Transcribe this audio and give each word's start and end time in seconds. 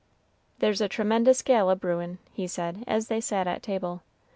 "There's 0.57 0.81
a 0.81 0.89
tremendous 0.89 1.43
gale 1.43 1.69
a 1.69 1.75
brewin'," 1.75 2.17
he 2.33 2.47
said, 2.47 2.83
as 2.87 3.07
they 3.07 3.21
sat 3.21 3.45
at 3.45 3.61
table. 3.61 4.01